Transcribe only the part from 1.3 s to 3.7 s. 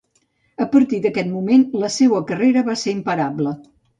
moment la seua carrera va ser imparable.